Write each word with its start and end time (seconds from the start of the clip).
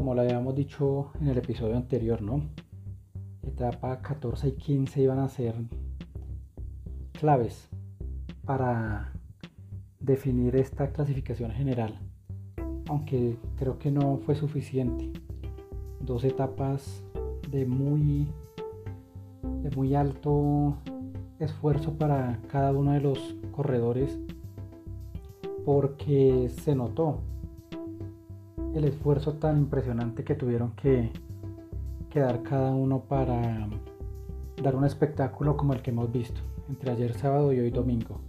como 0.00 0.14
lo 0.14 0.22
habíamos 0.22 0.54
dicho 0.54 1.10
en 1.20 1.28
el 1.28 1.36
episodio 1.36 1.76
anterior, 1.76 2.22
¿no? 2.22 2.40
Etapa 3.46 4.00
14 4.00 4.48
y 4.48 4.52
15 4.52 5.02
iban 5.02 5.18
a 5.18 5.28
ser 5.28 5.54
claves 7.12 7.68
para 8.46 9.12
definir 9.98 10.56
esta 10.56 10.90
clasificación 10.90 11.50
general, 11.50 11.98
aunque 12.88 13.36
creo 13.58 13.78
que 13.78 13.90
no 13.90 14.16
fue 14.24 14.36
suficiente. 14.36 15.12
Dos 16.00 16.24
etapas 16.24 17.04
de 17.50 17.66
muy, 17.66 18.26
de 19.62 19.70
muy 19.76 19.94
alto 19.94 20.78
esfuerzo 21.38 21.92
para 21.92 22.40
cada 22.50 22.72
uno 22.72 22.92
de 22.92 23.00
los 23.00 23.36
corredores 23.52 24.18
porque 25.66 26.48
se 26.48 26.74
notó 26.74 27.20
el 28.74 28.84
esfuerzo 28.84 29.34
tan 29.34 29.58
impresionante 29.58 30.24
que 30.24 30.34
tuvieron 30.34 30.72
que, 30.72 31.10
dar 32.14 32.42
cada 32.42 32.72
uno 32.72 33.04
para 33.04 33.68
dar 34.62 34.74
un 34.74 34.84
espectáculo 34.84 35.56
como 35.56 35.72
el 35.72 35.80
que 35.80 35.90
hemos 35.90 36.12
visto 36.12 36.40
entre 36.68 36.90
ayer 36.90 37.14
sábado 37.14 37.52
y 37.52 37.60
hoy 37.60 37.70
domingo. 37.70 38.20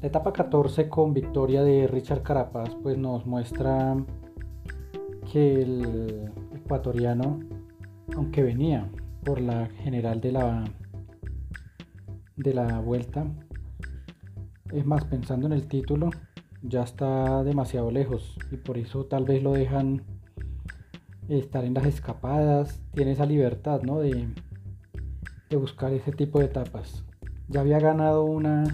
La 0.00 0.08
etapa 0.08 0.32
14 0.32 0.88
con 0.88 1.14
victoria 1.14 1.62
de 1.62 1.86
Richard 1.86 2.22
Carapaz 2.22 2.74
pues 2.82 2.98
nos 2.98 3.26
muestra 3.26 3.96
que 5.32 5.62
el 5.62 6.30
ecuatoriano, 6.54 7.40
aunque 8.16 8.42
venía 8.42 8.90
por 9.24 9.40
la 9.40 9.66
general 9.66 10.20
de 10.20 10.32
la, 10.32 10.64
de 12.36 12.54
la 12.54 12.80
vuelta, 12.80 13.24
es 14.72 14.86
más 14.86 15.04
pensando 15.04 15.46
en 15.46 15.52
el 15.52 15.66
título, 15.66 16.10
ya 16.62 16.82
está 16.82 17.42
demasiado 17.44 17.90
lejos 17.90 18.36
y 18.50 18.56
por 18.56 18.78
eso 18.78 19.04
tal 19.06 19.24
vez 19.24 19.42
lo 19.42 19.52
dejan 19.52 20.02
estar 21.28 21.64
en 21.64 21.74
las 21.74 21.86
escapadas, 21.86 22.80
tiene 22.92 23.12
esa 23.12 23.26
libertad 23.26 23.82
¿no? 23.82 24.00
de, 24.00 24.28
buscar 25.56 25.92
ese 25.92 26.12
tipo 26.12 26.38
de 26.38 26.46
etapas. 26.46 27.04
Ya 27.48 27.60
había 27.60 27.78
ganado 27.78 28.24
una, 28.24 28.64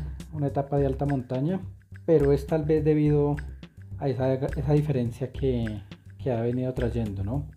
etapa 0.45 0.79
de 0.79 0.87
alta 0.87 1.07
montaña, 1.07 1.61
pero 2.07 2.33
es 2.33 2.47
tal 2.47 2.65
vez 2.65 2.85
debido 2.85 3.35
a 3.99 4.09
esa, 4.09 4.73
diferencia 4.73 5.33
que, 5.33 5.83
ha 6.31 6.43
venido 6.43 6.73
trayendo, 6.75 7.25
¿no? 7.25 7.49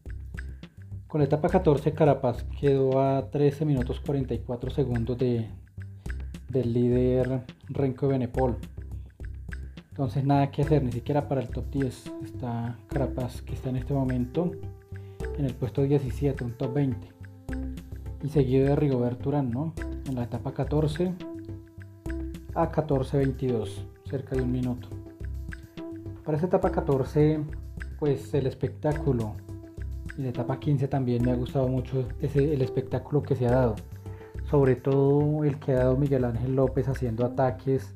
Con 1.07 1.19
la 1.19 1.25
etapa 1.25 1.49
14 1.49 1.91
Carapaz 1.91 2.45
quedó 2.57 3.01
a 3.01 3.29
13 3.29 3.65
minutos 3.65 3.99
44 3.99 4.71
segundos 4.71 5.17
de, 5.17 5.49
del 6.47 6.73
líder 6.73 7.43
Renko 7.67 8.07
Benepol. 8.07 8.57
Entonces 10.01 10.25
nada 10.25 10.49
que 10.49 10.63
hacer, 10.63 10.81
ni 10.81 10.91
siquiera 10.91 11.27
para 11.27 11.41
el 11.41 11.49
top 11.49 11.69
10 11.69 12.11
está 12.23 12.75
Carapaz 12.87 13.43
que 13.43 13.53
está 13.53 13.69
en 13.69 13.75
este 13.75 13.93
momento 13.93 14.49
en 15.37 15.45
el 15.45 15.53
puesto 15.53 15.83
17, 15.83 16.43
un 16.43 16.53
top 16.53 16.73
20. 16.73 17.07
Y 18.23 18.29
seguido 18.29 18.65
de 18.65 18.75
Rigobert 18.75 19.23
Urán, 19.27 19.51
¿no? 19.51 19.75
En 20.09 20.15
la 20.15 20.23
etapa 20.23 20.55
14 20.55 21.13
a 22.55 22.71
14.22, 22.71 23.69
cerca 24.09 24.35
de 24.35 24.41
un 24.41 24.51
minuto. 24.51 24.87
Para 26.25 26.35
esta 26.35 26.47
etapa 26.47 26.71
14, 26.71 27.39
pues 27.99 28.33
el 28.33 28.47
espectáculo 28.47 29.35
y 30.17 30.23
la 30.23 30.29
etapa 30.29 30.59
15 30.59 30.87
también 30.87 31.23
me 31.23 31.29
ha 31.29 31.35
gustado 31.35 31.67
mucho 31.67 32.07
ese, 32.19 32.55
el 32.55 32.63
espectáculo 32.63 33.21
que 33.21 33.35
se 33.35 33.45
ha 33.45 33.51
dado. 33.51 33.75
Sobre 34.49 34.77
todo 34.77 35.43
el 35.43 35.59
que 35.59 35.73
ha 35.73 35.81
dado 35.81 35.95
Miguel 35.95 36.25
Ángel 36.25 36.55
López 36.55 36.87
haciendo 36.87 37.23
ataques 37.23 37.93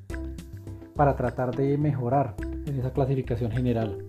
para 0.96 1.16
tratar 1.16 1.56
de 1.56 1.78
mejorar 1.78 2.36
en 2.66 2.80
esa 2.80 2.92
clasificación 2.92 3.52
general. 3.52 4.06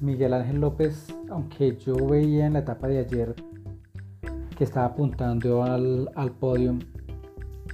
Miguel 0.00 0.34
Ángel 0.34 0.60
López, 0.60 1.14
aunque 1.30 1.76
yo 1.76 1.94
veía 1.94 2.46
en 2.46 2.54
la 2.54 2.58
etapa 2.60 2.88
de 2.88 2.98
ayer 2.98 3.34
que 4.56 4.64
estaba 4.64 4.86
apuntando 4.86 5.62
al, 5.62 6.10
al 6.14 6.32
podio, 6.32 6.76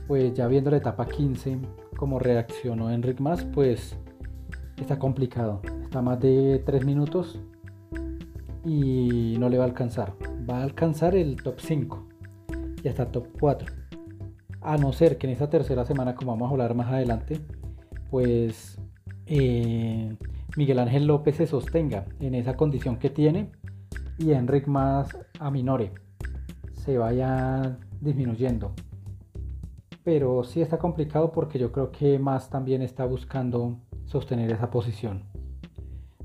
pues 0.06 0.34
ya 0.34 0.47
viendo 0.47 0.71
la 0.71 0.77
etapa 0.77 1.06
15, 1.06 1.59
como 1.97 2.19
reaccionó 2.19 2.91
Enric 2.91 3.21
Más, 3.21 3.44
pues 3.44 3.97
está 4.77 4.99
complicado. 4.99 5.62
Está 5.83 6.03
más 6.03 6.21
de 6.21 6.62
3 6.65 6.84
minutos 6.84 7.41
y 8.65 9.37
no 9.39 9.49
le 9.49 9.59
va 9.59 9.65
a 9.65 9.67
alcanzar. 9.67 10.15
Va 10.49 10.59
a 10.59 10.62
alcanzar 10.62 11.15
el 11.15 11.43
top 11.43 11.59
5 11.59 12.06
y 12.83 12.89
hasta 12.89 13.11
top 13.11 13.28
4. 13.41 13.67
A 14.62 14.77
no 14.77 14.93
ser 14.93 15.17
que 15.17 15.27
en 15.27 15.33
esta 15.33 15.49
tercera 15.49 15.84
semana, 15.84 16.15
como 16.15 16.33
vamos 16.33 16.49
a 16.49 16.53
hablar 16.53 16.75
más 16.75 16.89
adelante, 16.89 17.41
pues 18.10 18.78
eh, 19.26 20.16
Miguel 20.56 20.81
Ángel 20.81 21.06
López 21.06 21.37
se 21.37 21.47
sostenga 21.47 22.06
en 22.19 22.34
esa 22.34 22.56
condición 22.56 22.98
que 22.98 23.10
tiene 23.10 23.50
y 24.19 24.32
Enric 24.32 24.66
más 24.66 25.16
aminore, 25.38 25.93
se 26.72 26.99
vaya 26.99 27.78
disminuyendo. 28.00 28.72
Pero 30.03 30.44
sí 30.44 30.60
está 30.60 30.78
complicado 30.78 31.31
porque 31.32 31.59
yo 31.59 31.72
creo 31.72 31.91
que 31.93 32.19
más 32.19 32.50
también 32.50 32.82
está 32.82 33.04
buscando 33.06 33.78
sostener 34.06 34.50
esa 34.50 34.70
posición. 34.70 35.25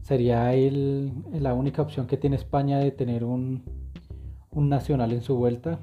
Sería 0.02 0.52
la 1.32 1.54
única 1.54 1.82
opción 1.82 2.08
que 2.08 2.18
tiene 2.18 2.36
España 2.36 2.80
de 2.80 2.92
tener 2.92 3.24
un, 3.24 3.64
nacional 4.52 5.12
en 5.12 5.22
su 5.22 5.36
vuelta, 5.36 5.80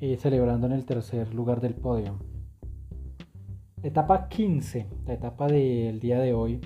eh, 0.00 0.16
celebrando 0.16 0.66
en 0.66 0.72
el 0.72 0.84
tercer 0.84 1.34
lugar 1.34 1.60
del 1.60 1.74
podio. 1.74 2.18
Etapa 3.88 4.28
15, 4.28 4.86
la 5.06 5.14
etapa 5.14 5.46
del 5.46 5.98
día 5.98 6.20
de 6.20 6.34
hoy, 6.34 6.60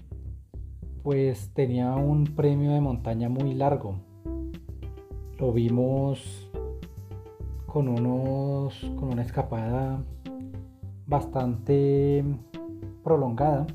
pues 1.04 1.52
tenía 1.54 1.94
un 1.94 2.24
premio 2.24 2.72
de 2.72 2.80
montaña 2.80 3.28
muy 3.28 3.54
largo. 3.54 3.94
Lo 5.38 5.52
vimos 5.52 6.50
con 7.66 7.86
unos 7.86 8.76
con 8.96 9.12
una 9.12 9.22
escapada 9.22 10.02
bastante 11.06 12.24
prolongada, 13.04 13.68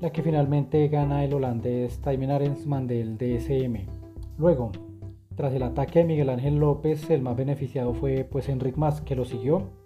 la 0.00 0.08
que 0.08 0.22
finalmente 0.22 0.88
gana 0.88 1.26
el 1.26 1.34
holandés 1.34 2.00
Tijmen 2.00 2.30
Arensman 2.30 2.86
del 2.86 3.18
DSM. 3.18 3.84
Luego, 4.38 4.72
tras 5.34 5.52
el 5.52 5.62
ataque 5.62 5.98
de 5.98 6.04
Miguel 6.06 6.30
Ángel 6.30 6.56
López, 6.56 7.10
el 7.10 7.20
más 7.20 7.36
beneficiado 7.36 7.92
fue 7.92 8.24
pues 8.24 8.48
Enric 8.48 8.78
Mas, 8.78 9.02
que 9.02 9.14
lo 9.14 9.26
siguió 9.26 9.85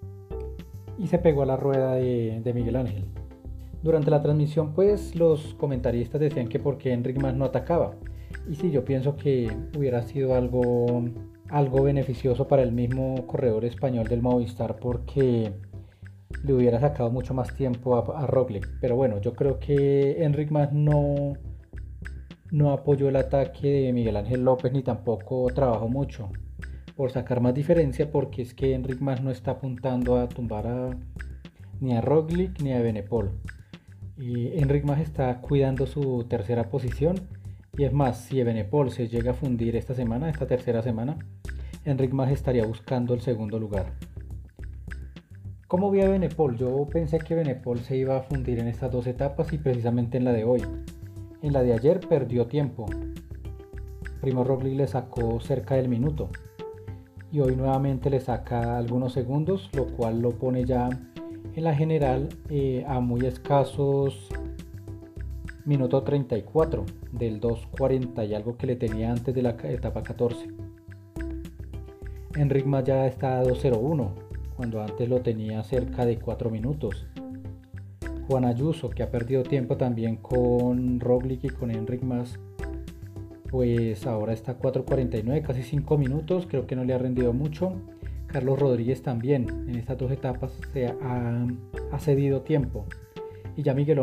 y 1.00 1.06
se 1.06 1.19
pegó 1.19 1.43
a 1.43 1.47
la 1.47 1.56
rueda 1.56 1.94
de, 1.94 2.53
Miguel 2.55 2.77
Ángel. 2.77 3.06
Durante 3.83 4.11
la 4.11 4.21
transmisión, 4.21 4.75
pues 4.75 5.15
los 5.16 5.55
comentaristas 5.55 6.21
decían 6.21 6.49
que 6.49 6.59
porque 6.59 6.93
Enric 6.93 7.19
más 7.19 7.34
no 7.34 7.47
atacaba. 7.47 7.94
Y 8.49 8.56
sí, 8.56 8.71
yo 8.71 8.84
pienso 8.84 9.16
que 9.16 9.50
hubiera 9.77 10.03
sido 10.03 10.34
algo, 10.34 11.05
algo 11.49 11.83
beneficioso 11.83 12.47
para 12.47 12.62
el 12.62 12.72
mismo 12.72 13.27
corredor 13.27 13.65
español 13.65 14.09
del 14.09 14.21
Movistar 14.21 14.77
porque 14.77 15.55
le 16.44 16.53
hubiera 16.53 16.78
sacado 16.78 17.10
mucho 17.10 17.33
más 17.33 17.56
tiempo 17.56 17.97
a, 17.97 18.22
a 18.22 18.27
Roglic. 18.27 18.69
Pero 18.83 18.94
bueno, 18.94 19.22
yo 19.22 19.33
creo 19.33 19.59
que 19.59 20.22
Enric 20.22 20.50
más 20.50 20.71
no, 20.71 21.33
no 22.50 22.72
apoyó 22.72 23.09
el 23.09 23.16
ataque 23.16 23.69
de 23.69 23.93
Miguel 23.94 24.19
Ángel 24.19 24.44
López 24.44 24.71
ni 24.71 24.83
tampoco 24.83 25.47
trabajó 25.55 25.89
mucho 25.89 26.28
por 27.00 27.12
sacar 27.12 27.41
más 27.41 27.55
diferencia 27.55 28.12
porque 28.12 28.43
es 28.43 28.53
que 28.53 28.75
Enric 28.75 29.00
más 29.00 29.22
no 29.22 29.31
está 29.31 29.53
apuntando 29.53 30.19
a 30.19 30.28
tumbar 30.28 30.66
a, 30.66 30.91
ni 31.81 31.97
a 31.97 32.03
Roglic 32.03 32.61
ni 32.61 32.75
a 32.75 32.83
Benepol. 32.83 33.31
Y 34.19 34.49
Enric 34.59 34.84
más 34.84 35.00
está 35.00 35.41
cuidando 35.41 35.87
su 35.87 36.27
tercera 36.28 36.69
posición 36.69 37.15
y 37.78 37.84
es 37.84 37.94
más, 37.94 38.21
si 38.21 38.43
Benepol 38.43 38.91
se 38.91 39.09
llega 39.09 39.31
a 39.31 39.34
fundir 39.34 39.77
esta 39.77 39.94
semana, 39.94 40.28
esta 40.28 40.47
tercera 40.47 40.83
semana, 40.83 41.16
Enric 41.87 42.12
más 42.12 42.31
estaría 42.31 42.66
buscando 42.66 43.15
el 43.15 43.22
segundo 43.22 43.59
lugar. 43.59 43.94
¿Cómo 45.69 45.91
vi 45.91 46.03
a 46.03 46.09
Benepol? 46.10 46.59
Yo 46.59 46.87
pensé 46.87 47.19
que 47.19 47.34
Benepol 47.34 47.78
se 47.78 47.97
iba 47.97 48.19
a 48.19 48.22
fundir 48.25 48.59
en 48.59 48.69
estas 48.69 48.93
dos 48.93 49.06
etapas 49.06 49.50
y 49.55 49.56
precisamente 49.56 50.19
en 50.19 50.25
la 50.25 50.34
de 50.34 50.44
hoy. 50.44 50.60
En 51.41 51.54
la 51.54 51.63
de 51.63 51.72
ayer 51.72 51.98
perdió 52.01 52.47
tiempo. 52.47 52.84
Primo 54.21 54.45
Roglic 54.45 54.77
le 54.77 54.86
sacó 54.86 55.41
cerca 55.41 55.77
del 55.77 55.89
minuto 55.89 56.28
y 57.32 57.41
hoy 57.41 57.56
nuevamente 57.56 58.10
le 58.10 58.21
saca 58.21 58.78
algunos 58.78 59.12
segundos, 59.12 59.71
lo 59.72 59.86
cual 59.86 60.21
lo 60.21 60.30
pone 60.30 60.65
ya 60.65 60.88
en 61.54 61.65
la 61.65 61.74
general 61.74 62.28
eh, 62.48 62.84
a 62.86 63.00
muy 63.00 63.27
escasos 63.27 64.28
minuto 65.65 66.03
34 66.03 66.84
del 67.12 67.41
2.40 67.41 68.28
y 68.28 68.34
algo 68.34 68.56
que 68.56 68.66
le 68.66 68.77
tenía 68.77 69.12
antes 69.12 69.34
de 69.34 69.42
la 69.42 69.50
etapa 69.62 70.03
14. 70.03 70.48
Enric 72.36 72.66
ya 72.84 73.06
está 73.06 73.38
a 73.38 73.44
2.01 73.44 74.10
cuando 74.56 74.83
antes 74.83 75.09
lo 75.09 75.21
tenía 75.21 75.62
cerca 75.62 76.06
de 76.06 76.18
4 76.18 76.50
minutos. 76.50 77.06
Juan 78.26 78.44
Ayuso 78.44 78.91
que 78.91 79.03
ha 79.03 79.10
perdido 79.10 79.42
tiempo 79.42 79.76
también 79.76 80.16
con 80.16 81.00
Roglic 81.00 81.44
y 81.44 81.48
con 81.48 81.71
Enric 81.71 82.03
Mas 82.03 82.38
pues 83.50 84.06
ahora 84.06 84.32
está 84.32 84.58
4.49, 84.58 85.42
casi 85.42 85.62
5 85.62 85.98
minutos, 85.98 86.47
creo 86.48 86.66
que 86.66 86.76
no 86.76 86.84
le 86.84 86.94
ha 86.94 86.98
rendido 86.98 87.32
mucho. 87.32 87.74
Carlos 88.28 88.60
Rodríguez 88.60 89.02
también 89.02 89.48
en 89.68 89.74
estas 89.74 89.98
dos 89.98 90.12
etapas 90.12 90.52
se 90.72 90.86
ha, 90.86 91.98
cedido 91.98 92.42
tiempo. 92.42 92.86
Y 93.56 93.62
ya 93.64 93.74
Miguel, 93.74 93.98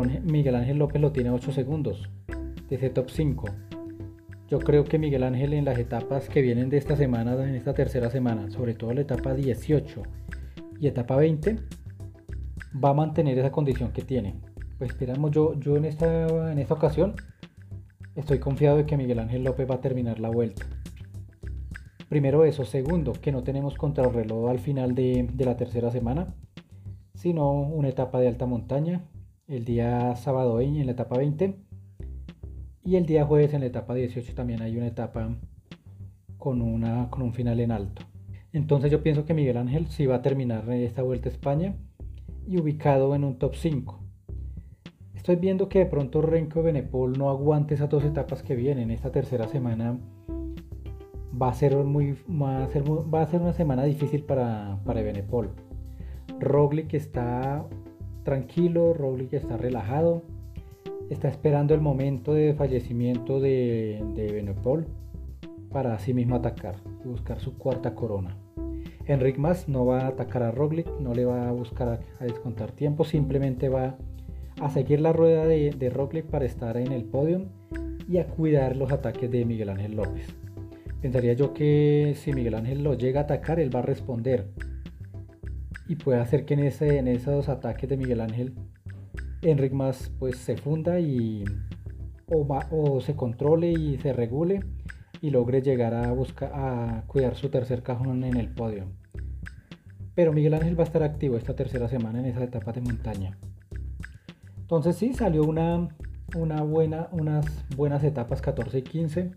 Ángel 0.54 0.76
López 0.76 1.00
lo 1.00 1.12
tiene 1.12 1.30
8 1.30 1.52
segundos 1.52 2.10
de 2.68 2.76
ese 2.76 2.90
top 2.90 3.08
5. 3.08 3.46
Yo 4.48 4.58
creo 4.58 4.84
que 4.84 4.98
Miguel 4.98 5.22
Ángel 5.22 5.54
en 5.54 5.64
las 5.64 5.78
etapas 5.78 6.28
que 6.28 6.42
vienen 6.42 6.68
de 6.68 6.76
esta 6.76 6.96
semana, 6.96 7.32
en 7.42 7.54
esta 7.54 7.72
tercera 7.72 8.10
semana, 8.10 8.50
sobre 8.50 8.74
todo 8.74 8.92
la 8.92 9.00
etapa 9.00 9.34
18 9.34 10.02
y 10.78 10.86
etapa 10.88 11.16
20, 11.16 11.56
va 12.84 12.90
a 12.90 12.94
mantener 12.94 13.38
esa 13.38 13.50
condición 13.50 13.92
que 13.92 14.02
tiene. 14.02 14.34
Pues 14.76 14.90
esperamos, 14.90 15.30
yo, 15.30 15.58
yo 15.58 15.76
en, 15.76 15.86
esta, 15.86 16.52
en 16.52 16.58
esta 16.58 16.74
ocasión 16.74 17.14
estoy 18.18 18.40
confiado 18.40 18.76
de 18.76 18.86
que 18.86 18.96
Miguel 18.96 19.20
Ángel 19.20 19.44
López 19.44 19.70
va 19.70 19.76
a 19.76 19.80
terminar 19.80 20.18
la 20.18 20.28
vuelta. 20.28 20.66
Primero 22.08 22.44
eso, 22.44 22.64
segundo, 22.64 23.12
que 23.12 23.32
no 23.32 23.42
tenemos 23.42 23.74
contrarreloj 23.74 24.50
al 24.50 24.58
final 24.58 24.94
de, 24.94 25.28
la 25.38 25.56
tercera 25.56 25.90
semana, 25.90 26.34
sino 27.14 27.52
una 27.52 27.88
etapa 27.88 28.18
de 28.18 28.28
alta 28.28 28.46
montaña, 28.46 29.04
el 29.46 29.64
día 29.64 30.16
sábado 30.16 30.60
en 30.60 30.84
la 30.84 30.92
etapa 30.92 31.16
20 31.16 31.54
y 32.82 32.96
el 32.96 33.06
día 33.06 33.24
jueves 33.24 33.54
en 33.54 33.60
la 33.60 33.66
etapa 33.66 33.94
18 33.94 34.34
también 34.34 34.62
hay 34.62 34.76
una 34.76 34.88
etapa 34.88 35.36
con, 36.38 36.60
una, 36.60 37.08
con 37.10 37.22
un 37.22 37.32
final 37.32 37.60
en 37.60 37.70
alto. 37.70 38.02
Entonces 38.52 38.90
yo 38.90 39.02
pienso 39.02 39.24
que 39.24 39.34
Miguel 39.34 39.58
Ángel 39.58 39.86
sí 39.88 40.06
va 40.06 40.16
a 40.16 40.22
terminar 40.22 40.68
esta 40.70 41.02
vuelta 41.02 41.28
a 41.28 41.32
España 41.32 41.76
y 42.46 42.58
ubicado 42.58 43.14
en 43.14 43.24
un 43.24 43.38
top 43.38 43.54
5. 43.54 44.07
Estoy 45.18 45.34
viendo 45.34 45.68
que 45.68 45.80
de 45.80 45.86
pronto 45.86 46.22
Renko 46.22 46.62
Benepol 46.62 47.18
no 47.18 47.28
aguante 47.28 47.74
esas 47.74 47.90
dos 47.90 48.04
etapas 48.04 48.44
que 48.44 48.54
vienen. 48.54 48.92
Esta 48.92 49.10
tercera 49.10 49.48
semana 49.48 49.98
va 51.40 51.48
a 51.48 51.54
ser, 51.54 51.76
muy, 51.76 52.16
va 52.30 52.62
a 52.62 52.68
va 52.68 53.22
a 53.22 53.26
ser 53.26 53.40
una 53.40 53.52
semana 53.52 53.82
difícil 53.82 54.22
para, 54.22 54.78
para 54.84 55.02
Benepol. 55.02 55.50
Roglic 56.38 56.94
está 56.94 57.66
tranquilo, 58.22 58.94
Roglic 58.94 59.32
está 59.32 59.56
relajado 59.56 60.22
está 61.10 61.28
esperando 61.28 61.74
el 61.74 61.80
momento 61.80 62.34
de 62.34 62.54
fallecimiento 62.54 63.40
de, 63.40 64.04
de 64.14 64.30
Benepol 64.30 64.86
para 65.72 65.94
así 65.94 66.14
mismo 66.14 66.36
atacar 66.36 66.76
y 67.04 67.08
buscar 67.08 67.40
su 67.40 67.56
cuarta 67.56 67.94
corona. 67.94 68.36
Enric 69.06 69.38
Mas 69.38 69.68
no 69.68 69.86
va 69.86 70.02
a 70.02 70.08
atacar 70.08 70.42
a 70.42 70.50
Roglic, 70.50 70.86
no 71.00 71.14
le 71.14 71.24
va 71.24 71.48
a 71.48 71.52
buscar 71.52 71.88
a, 72.20 72.24
descontar 72.24 72.72
tiempo, 72.72 73.04
simplemente 73.04 73.70
va 73.70 73.96
a 74.60 74.70
seguir 74.70 75.00
la 75.00 75.12
rueda 75.12 75.46
de, 75.46 75.70
de 75.70 76.22
para 76.22 76.44
estar 76.44 76.76
en 76.76 76.92
el 76.92 77.04
podio 77.04 77.46
y 78.08 78.18
a 78.18 78.26
cuidar 78.26 78.76
los 78.76 78.90
ataques 78.90 79.30
de 79.30 79.44
Miguel 79.44 79.68
Ángel 79.68 79.96
López. 79.96 80.26
Pensaría 81.00 81.34
yo 81.34 81.54
que 81.54 82.14
si 82.16 82.32
Miguel 82.32 82.54
Ángel 82.54 82.82
lo 82.82 82.94
llega 82.94 83.20
a 83.20 83.24
atacar, 83.24 83.60
él 83.60 83.74
va 83.74 83.80
a 83.80 83.82
responder 83.82 84.48
y 85.86 85.96
puede 85.96 86.20
hacer 86.20 86.44
que 86.44 86.54
en, 86.54 87.08
esos 87.08 87.48
ataques 87.48 87.88
de 87.88 87.96
Miguel 87.96 88.20
Ángel 88.20 88.54
Enric 89.42 89.72
más 89.72 90.10
pues 90.18 90.36
se 90.36 90.56
funda 90.56 91.00
y 91.00 91.44
o, 92.26 93.00
se 93.00 93.16
controle 93.16 93.70
y 93.70 93.96
se 93.98 94.12
regule 94.12 94.60
y 95.22 95.30
logre 95.30 95.62
llegar 95.62 95.94
a 95.94 96.12
buscar 96.12 96.52
a 96.52 97.04
cuidar 97.06 97.36
su 97.36 97.48
tercer 97.48 97.82
cajón 97.82 98.22
en 98.24 98.36
el 98.36 98.48
podio. 98.48 98.86
Pero 100.14 100.32
Miguel 100.32 100.54
Ángel 100.54 100.78
va 100.78 100.82
a 100.82 100.86
estar 100.86 101.02
activo 101.02 101.36
esta 101.36 101.54
tercera 101.54 101.88
semana 101.88 102.18
en 102.18 102.26
esa 102.26 102.44
etapa 102.44 102.72
de 102.72 102.80
montaña. 102.80 103.38
Entonces 104.68 104.96
sí, 104.96 105.14
salió 105.14 105.44
una, 105.44 105.88
una 106.36 106.62
buena, 106.62 107.08
unas 107.12 107.46
buenas 107.74 108.04
etapas 108.04 108.42
14 108.42 108.78
y 108.78 108.82
15, 108.82 109.30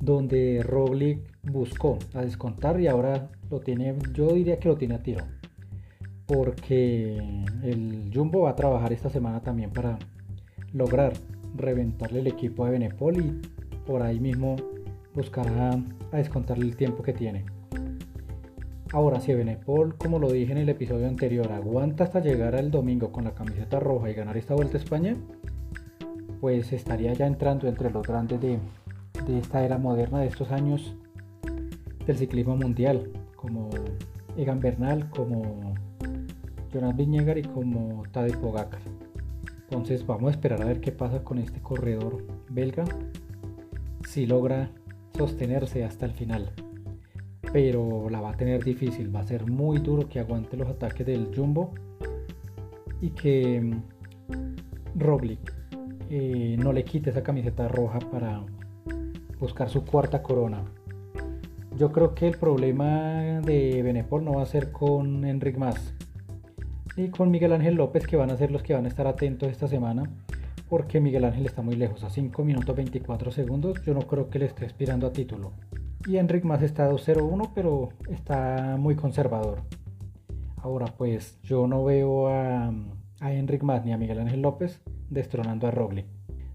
donde 0.00 0.62
Roglic 0.62 1.20
buscó 1.42 1.98
a 2.14 2.22
descontar 2.22 2.80
y 2.80 2.86
ahora 2.86 3.28
lo 3.50 3.60
tiene, 3.60 3.96
yo 4.14 4.28
diría 4.32 4.58
que 4.58 4.68
lo 4.68 4.76
tiene 4.76 4.94
a 4.94 5.02
tiro 5.02 5.24
porque 6.30 7.16
el 7.64 8.08
Jumbo 8.14 8.42
va 8.42 8.50
a 8.50 8.56
trabajar 8.56 8.92
esta 8.92 9.10
semana 9.10 9.40
también 9.40 9.70
para 9.70 9.98
lograr 10.72 11.12
reventarle 11.56 12.20
el 12.20 12.28
equipo 12.28 12.64
de 12.64 12.70
Benepol 12.70 13.16
y 13.16 13.40
por 13.84 14.00
ahí 14.02 14.20
mismo 14.20 14.54
buscará 15.12 15.72
a 16.12 16.16
descontarle 16.16 16.66
el 16.66 16.76
tiempo 16.76 17.02
que 17.02 17.12
tiene. 17.12 17.46
Ahora, 18.92 19.20
si 19.20 19.32
Benepol, 19.32 19.96
como 19.96 20.18
lo 20.18 20.32
dije 20.32 20.50
en 20.50 20.58
el 20.58 20.68
episodio 20.68 21.06
anterior, 21.06 21.52
aguanta 21.52 22.02
hasta 22.02 22.18
llegar 22.18 22.56
al 22.56 22.72
domingo 22.72 23.12
con 23.12 23.22
la 23.22 23.34
camiseta 23.34 23.78
roja 23.78 24.10
y 24.10 24.14
ganar 24.14 24.36
esta 24.36 24.54
vuelta 24.54 24.78
a 24.78 24.80
España, 24.80 25.16
pues 26.40 26.72
estaría 26.72 27.12
ya 27.12 27.28
entrando 27.28 27.68
entre 27.68 27.90
los 27.90 28.04
grandes 28.04 28.40
de, 28.40 28.58
esta 29.38 29.64
era 29.64 29.78
moderna, 29.78 30.18
de 30.18 30.26
estos 30.26 30.50
años 30.50 30.96
del 32.04 32.16
ciclismo 32.16 32.56
mundial, 32.56 33.12
como 33.36 33.70
Egan 34.36 34.58
Bernal, 34.58 35.08
como 35.10 35.74
Jonas 36.72 36.96
Viñegar 36.96 37.38
y 37.38 37.42
como 37.42 38.02
Tadej 38.10 38.38
Pogacar. 38.38 38.80
Entonces 39.68 40.04
vamos 40.04 40.28
a 40.28 40.30
esperar 40.32 40.62
a 40.62 40.64
ver 40.64 40.80
qué 40.80 40.90
pasa 40.90 41.22
con 41.22 41.38
este 41.38 41.60
corredor 41.60 42.26
belga, 42.48 42.84
si 44.08 44.26
logra 44.26 44.72
sostenerse 45.16 45.84
hasta 45.84 46.06
el 46.06 46.12
final. 46.12 46.52
Pero 47.52 48.08
la 48.10 48.20
va 48.20 48.30
a 48.30 48.36
tener 48.36 48.62
difícil, 48.62 49.14
va 49.14 49.20
a 49.20 49.26
ser 49.26 49.50
muy 49.50 49.78
duro 49.78 50.08
que 50.08 50.20
aguante 50.20 50.56
los 50.56 50.68
ataques 50.68 51.06
del 51.06 51.34
Jumbo 51.34 51.72
y 53.00 53.10
que 53.10 53.60
mm, 53.60 54.98
Roglic 54.98 55.54
eh, 56.10 56.56
no 56.58 56.72
le 56.72 56.84
quite 56.84 57.10
esa 57.10 57.22
camiseta 57.22 57.68
roja 57.68 57.98
para 57.98 58.44
buscar 59.38 59.68
su 59.68 59.84
cuarta 59.84 60.22
corona. 60.22 60.64
Yo 61.76 61.92
creo 61.92 62.14
que 62.14 62.28
el 62.28 62.36
problema 62.36 63.40
de 63.40 63.82
Benepol 63.82 64.24
no 64.24 64.34
va 64.34 64.42
a 64.42 64.46
ser 64.46 64.70
con 64.70 65.24
Enric 65.24 65.56
Mas, 65.56 65.94
y 66.96 67.08
con 67.08 67.30
Miguel 67.30 67.52
Ángel 67.52 67.76
López 67.76 68.06
que 68.06 68.16
van 68.16 68.30
a 68.30 68.36
ser 68.36 68.50
los 68.50 68.62
que 68.62 68.74
van 68.74 68.84
a 68.84 68.88
estar 68.88 69.06
atentos 69.06 69.48
esta 69.48 69.68
semana 69.68 70.10
porque 70.68 71.00
Miguel 71.00 71.24
Ángel 71.24 71.46
está 71.46 71.62
muy 71.62 71.74
lejos, 71.74 72.04
a 72.04 72.10
5 72.10 72.44
minutos 72.44 72.76
24 72.76 73.32
segundos, 73.32 73.82
yo 73.84 73.92
no 73.92 74.02
creo 74.02 74.30
que 74.30 74.38
le 74.38 74.46
esté 74.46 74.66
aspirando 74.66 75.08
a 75.08 75.12
título. 75.12 75.52
Y 76.06 76.16
Enric 76.16 76.44
más 76.44 76.62
está 76.62 76.90
2-0-1, 76.90 77.50
pero 77.54 77.90
está 78.08 78.76
muy 78.78 78.96
conservador. 78.96 79.60
Ahora 80.56 80.86
pues 80.96 81.40
yo 81.42 81.66
no 81.66 81.84
veo 81.84 82.28
a, 82.28 82.72
a 83.20 83.32
Enric 83.32 83.62
más 83.62 83.84
ni 83.84 83.92
a 83.92 83.98
Miguel 83.98 84.20
Ángel 84.20 84.42
López 84.42 84.80
destronando 85.08 85.66
a 85.66 85.70
Roglic. 85.70 86.06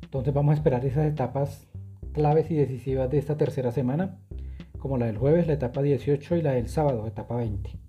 Entonces 0.01 0.33
vamos 0.33 0.51
a 0.51 0.55
esperar 0.55 0.85
esas 0.85 1.05
etapas 1.05 1.67
claves 2.13 2.49
y 2.49 2.55
decisivas 2.55 3.09
de 3.09 3.17
esta 3.17 3.37
tercera 3.37 3.71
semana, 3.71 4.17
como 4.79 4.97
la 4.97 5.07
del 5.07 5.17
jueves, 5.17 5.47
la 5.47 5.53
etapa 5.53 5.81
18 5.81 6.37
y 6.37 6.41
la 6.41 6.53
del 6.53 6.69
sábado, 6.69 7.05
etapa 7.05 7.35
20. 7.35 7.84